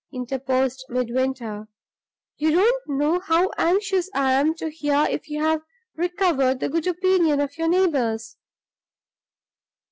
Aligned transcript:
interposed 0.11 0.83
Midwinter. 0.89 1.67
"You 2.35 2.49
don't 2.53 2.81
know 2.97 3.19
how 3.19 3.51
anxious 3.55 4.09
I 4.15 4.31
am 4.31 4.55
to 4.55 4.71
hear 4.71 5.05
if 5.07 5.29
you 5.29 5.43
have 5.43 5.61
recovered 5.95 6.59
the 6.59 6.69
good 6.69 6.87
opinion 6.87 7.39
of 7.39 7.55
your 7.55 7.69
neighbors." 7.69 8.35